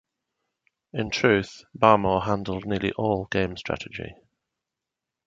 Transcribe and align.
In 0.93 1.11
truth, 1.11 1.63
Barmore 1.77 2.23
handled 2.23 2.65
nearly 2.65 2.91
all 2.93 3.25
game 3.25 3.55
strategy. 3.55 4.15